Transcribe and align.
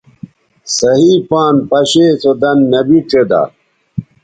صحیح 0.77 1.15
پان 1.29 1.55
پشے 1.69 2.07
سو 2.21 2.31
دَن 2.41 2.57
نبی 2.71 2.99
ڇیدا 3.09 3.41